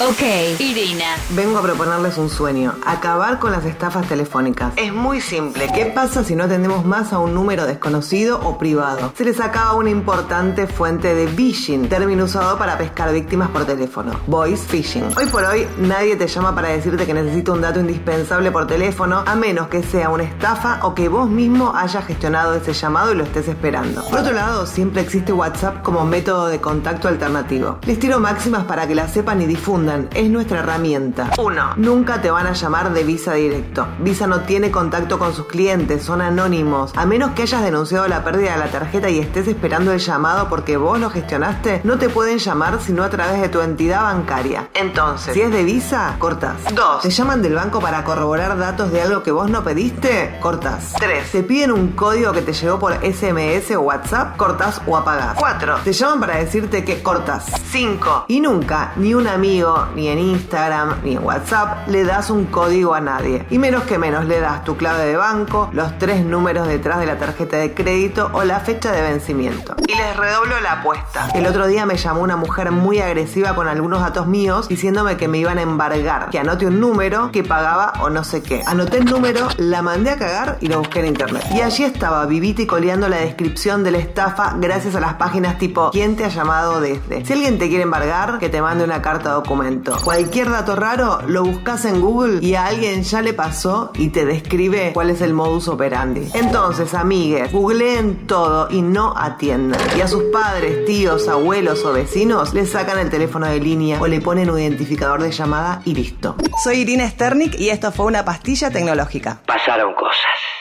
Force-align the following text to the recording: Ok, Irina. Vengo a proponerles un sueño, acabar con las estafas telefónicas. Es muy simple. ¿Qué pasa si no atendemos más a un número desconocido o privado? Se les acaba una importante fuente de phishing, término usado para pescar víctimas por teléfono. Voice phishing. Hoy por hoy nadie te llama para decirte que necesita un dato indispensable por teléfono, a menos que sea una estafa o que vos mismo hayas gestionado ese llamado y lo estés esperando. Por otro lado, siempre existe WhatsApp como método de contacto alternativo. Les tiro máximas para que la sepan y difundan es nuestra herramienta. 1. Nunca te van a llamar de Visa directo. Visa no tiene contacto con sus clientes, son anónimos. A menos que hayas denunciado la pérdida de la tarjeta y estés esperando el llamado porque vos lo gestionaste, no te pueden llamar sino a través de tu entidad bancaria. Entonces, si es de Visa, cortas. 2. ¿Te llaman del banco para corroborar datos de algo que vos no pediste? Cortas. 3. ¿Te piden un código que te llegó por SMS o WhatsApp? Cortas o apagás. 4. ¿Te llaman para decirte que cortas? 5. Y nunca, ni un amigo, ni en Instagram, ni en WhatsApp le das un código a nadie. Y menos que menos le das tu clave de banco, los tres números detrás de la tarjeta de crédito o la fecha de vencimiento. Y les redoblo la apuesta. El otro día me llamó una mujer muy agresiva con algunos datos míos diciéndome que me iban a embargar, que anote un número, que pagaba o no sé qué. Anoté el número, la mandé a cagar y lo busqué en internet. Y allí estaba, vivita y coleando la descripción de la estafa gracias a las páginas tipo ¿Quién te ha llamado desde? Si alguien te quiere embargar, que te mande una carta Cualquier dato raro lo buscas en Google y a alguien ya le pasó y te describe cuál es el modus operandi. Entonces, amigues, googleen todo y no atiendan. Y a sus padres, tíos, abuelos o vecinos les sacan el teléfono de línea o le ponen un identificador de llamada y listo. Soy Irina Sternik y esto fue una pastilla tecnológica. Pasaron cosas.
Ok, 0.00 0.22
Irina. 0.58 1.14
Vengo 1.30 1.56
a 1.56 1.62
proponerles 1.62 2.18
un 2.18 2.28
sueño, 2.28 2.74
acabar 2.84 3.38
con 3.38 3.52
las 3.52 3.64
estafas 3.64 4.08
telefónicas. 4.08 4.72
Es 4.74 4.92
muy 4.92 5.20
simple. 5.20 5.70
¿Qué 5.72 5.86
pasa 5.86 6.24
si 6.24 6.34
no 6.34 6.44
atendemos 6.44 6.84
más 6.84 7.12
a 7.12 7.20
un 7.20 7.32
número 7.32 7.64
desconocido 7.64 8.40
o 8.40 8.58
privado? 8.58 9.12
Se 9.16 9.24
les 9.24 9.38
acaba 9.38 9.74
una 9.74 9.90
importante 9.90 10.66
fuente 10.66 11.14
de 11.14 11.28
phishing, 11.28 11.88
término 11.88 12.24
usado 12.24 12.58
para 12.58 12.76
pescar 12.76 13.12
víctimas 13.12 13.50
por 13.50 13.66
teléfono. 13.66 14.18
Voice 14.26 14.66
phishing. 14.66 15.16
Hoy 15.16 15.26
por 15.26 15.44
hoy 15.44 15.68
nadie 15.78 16.16
te 16.16 16.26
llama 16.26 16.52
para 16.56 16.70
decirte 16.70 17.06
que 17.06 17.14
necesita 17.14 17.52
un 17.52 17.60
dato 17.60 17.78
indispensable 17.78 18.50
por 18.50 18.66
teléfono, 18.66 19.22
a 19.24 19.36
menos 19.36 19.68
que 19.68 19.84
sea 19.84 20.10
una 20.10 20.24
estafa 20.24 20.80
o 20.82 20.92
que 20.92 21.08
vos 21.08 21.30
mismo 21.30 21.72
hayas 21.72 22.04
gestionado 22.04 22.54
ese 22.54 22.72
llamado 22.72 23.12
y 23.12 23.14
lo 23.14 23.22
estés 23.22 23.46
esperando. 23.46 24.02
Por 24.10 24.18
otro 24.18 24.32
lado, 24.32 24.66
siempre 24.66 25.02
existe 25.02 25.32
WhatsApp 25.32 25.82
como 25.82 26.04
método 26.04 26.48
de 26.48 26.60
contacto 26.60 27.06
alternativo. 27.06 27.78
Les 27.86 28.00
tiro 28.00 28.18
máximas 28.18 28.64
para 28.64 28.88
que 28.88 28.96
la 28.96 29.06
sepan 29.06 29.40
y 29.40 29.46
difundan 29.46 29.83
es 30.14 30.30
nuestra 30.30 30.60
herramienta. 30.60 31.30
1. 31.38 31.74
Nunca 31.76 32.20
te 32.20 32.30
van 32.30 32.46
a 32.46 32.52
llamar 32.52 32.92
de 32.92 33.04
Visa 33.04 33.34
directo. 33.34 33.86
Visa 33.98 34.26
no 34.26 34.40
tiene 34.40 34.70
contacto 34.70 35.18
con 35.18 35.34
sus 35.34 35.46
clientes, 35.46 36.02
son 36.02 36.20
anónimos. 36.20 36.92
A 36.96 37.06
menos 37.06 37.32
que 37.32 37.42
hayas 37.42 37.62
denunciado 37.62 38.06
la 38.08 38.24
pérdida 38.24 38.52
de 38.52 38.58
la 38.58 38.70
tarjeta 38.70 39.10
y 39.10 39.18
estés 39.18 39.48
esperando 39.48 39.92
el 39.92 39.98
llamado 39.98 40.48
porque 40.48 40.76
vos 40.76 40.98
lo 40.98 41.10
gestionaste, 41.10 41.80
no 41.84 41.98
te 41.98 42.08
pueden 42.08 42.38
llamar 42.38 42.80
sino 42.80 43.04
a 43.04 43.10
través 43.10 43.40
de 43.40 43.48
tu 43.48 43.60
entidad 43.60 44.02
bancaria. 44.02 44.68
Entonces, 44.74 45.34
si 45.34 45.40
es 45.40 45.50
de 45.50 45.64
Visa, 45.64 46.16
cortas. 46.18 46.56
2. 46.72 47.02
¿Te 47.02 47.10
llaman 47.10 47.42
del 47.42 47.54
banco 47.54 47.80
para 47.80 48.04
corroborar 48.04 48.56
datos 48.58 48.90
de 48.90 49.02
algo 49.02 49.22
que 49.22 49.30
vos 49.30 49.50
no 49.50 49.62
pediste? 49.62 50.38
Cortas. 50.40 50.94
3. 50.98 51.30
¿Te 51.30 51.42
piden 51.42 51.72
un 51.72 51.92
código 51.92 52.32
que 52.32 52.42
te 52.42 52.52
llegó 52.52 52.78
por 52.78 52.94
SMS 52.94 53.70
o 53.76 53.80
WhatsApp? 53.80 54.36
Cortas 54.36 54.80
o 54.86 54.96
apagás. 54.96 55.36
4. 55.38 55.78
¿Te 55.84 55.92
llaman 55.92 56.20
para 56.20 56.36
decirte 56.36 56.84
que 56.84 57.02
cortas? 57.02 57.46
5. 57.70 58.26
Y 58.28 58.40
nunca, 58.40 58.92
ni 58.96 59.14
un 59.14 59.26
amigo, 59.26 59.73
ni 59.94 60.08
en 60.08 60.18
Instagram, 60.18 61.00
ni 61.02 61.16
en 61.16 61.24
WhatsApp 61.24 61.88
le 61.88 62.04
das 62.04 62.30
un 62.30 62.46
código 62.46 62.94
a 62.94 63.00
nadie. 63.00 63.44
Y 63.50 63.58
menos 63.58 63.84
que 63.84 63.98
menos 63.98 64.24
le 64.26 64.40
das 64.40 64.64
tu 64.64 64.76
clave 64.76 65.04
de 65.06 65.16
banco, 65.16 65.68
los 65.72 65.98
tres 65.98 66.24
números 66.24 66.68
detrás 66.68 66.98
de 66.98 67.06
la 67.06 67.18
tarjeta 67.18 67.56
de 67.56 67.74
crédito 67.74 68.30
o 68.32 68.44
la 68.44 68.60
fecha 68.60 68.92
de 68.92 69.02
vencimiento. 69.02 69.74
Y 69.86 69.94
les 69.94 70.16
redoblo 70.16 70.60
la 70.60 70.80
apuesta. 70.80 71.28
El 71.34 71.46
otro 71.46 71.66
día 71.66 71.86
me 71.86 71.96
llamó 71.96 72.20
una 72.20 72.36
mujer 72.36 72.70
muy 72.70 73.00
agresiva 73.00 73.54
con 73.54 73.68
algunos 73.68 74.00
datos 74.00 74.26
míos 74.26 74.68
diciéndome 74.68 75.16
que 75.16 75.28
me 75.28 75.38
iban 75.38 75.58
a 75.58 75.62
embargar, 75.62 76.30
que 76.30 76.38
anote 76.38 76.66
un 76.66 76.80
número, 76.80 77.30
que 77.32 77.42
pagaba 77.42 77.92
o 78.00 78.10
no 78.10 78.24
sé 78.24 78.42
qué. 78.42 78.62
Anoté 78.66 78.98
el 78.98 79.04
número, 79.04 79.48
la 79.58 79.82
mandé 79.82 80.10
a 80.10 80.16
cagar 80.16 80.58
y 80.60 80.68
lo 80.68 80.78
busqué 80.78 81.00
en 81.00 81.06
internet. 81.06 81.44
Y 81.54 81.60
allí 81.60 81.84
estaba, 81.84 82.24
vivita 82.26 82.62
y 82.62 82.66
coleando 82.66 83.08
la 83.08 83.18
descripción 83.18 83.84
de 83.84 83.90
la 83.90 83.98
estafa 83.98 84.54
gracias 84.58 84.94
a 84.94 85.00
las 85.00 85.14
páginas 85.14 85.58
tipo 85.58 85.90
¿Quién 85.90 86.16
te 86.16 86.24
ha 86.24 86.28
llamado 86.28 86.80
desde? 86.80 87.24
Si 87.24 87.32
alguien 87.32 87.58
te 87.58 87.68
quiere 87.68 87.82
embargar, 87.82 88.38
que 88.38 88.48
te 88.48 88.60
mande 88.60 88.84
una 88.84 89.02
carta 89.02 89.32
Cualquier 90.04 90.50
dato 90.50 90.76
raro 90.76 91.20
lo 91.26 91.44
buscas 91.44 91.84
en 91.86 92.00
Google 92.00 92.38
y 92.42 92.54
a 92.54 92.66
alguien 92.66 93.02
ya 93.02 93.22
le 93.22 93.32
pasó 93.32 93.92
y 93.94 94.10
te 94.10 94.26
describe 94.26 94.92
cuál 94.92 95.10
es 95.10 95.22
el 95.22 95.32
modus 95.32 95.68
operandi. 95.68 96.28
Entonces, 96.34 96.92
amigues, 96.92 97.50
googleen 97.50 98.26
todo 98.26 98.68
y 98.70 98.82
no 98.82 99.14
atiendan. 99.16 99.80
Y 99.96 100.02
a 100.02 100.08
sus 100.08 100.24
padres, 100.24 100.84
tíos, 100.84 101.28
abuelos 101.28 101.84
o 101.84 101.92
vecinos 101.92 102.52
les 102.52 102.70
sacan 102.70 102.98
el 102.98 103.10
teléfono 103.10 103.46
de 103.46 103.60
línea 103.60 104.00
o 104.00 104.06
le 104.06 104.20
ponen 104.20 104.50
un 104.50 104.58
identificador 104.58 105.22
de 105.22 105.30
llamada 105.30 105.80
y 105.84 105.94
listo. 105.94 106.36
Soy 106.62 106.80
Irina 106.80 107.08
Sternik 107.08 107.58
y 107.58 107.70
esto 107.70 107.90
fue 107.90 108.06
una 108.06 108.24
pastilla 108.24 108.70
tecnológica. 108.70 109.40
Pasaron 109.46 109.94
cosas. 109.94 110.53